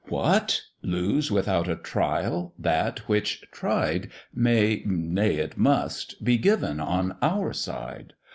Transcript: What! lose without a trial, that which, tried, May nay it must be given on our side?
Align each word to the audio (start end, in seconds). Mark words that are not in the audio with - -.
What! 0.09 0.63
lose 0.81 1.29
without 1.31 1.67
a 1.67 1.75
trial, 1.75 2.55
that 2.57 3.07
which, 3.07 3.43
tried, 3.51 4.09
May 4.33 4.81
nay 4.87 5.35
it 5.35 5.59
must 5.59 6.23
be 6.25 6.39
given 6.39 6.79
on 6.79 7.17
our 7.21 7.53
side? 7.53 8.13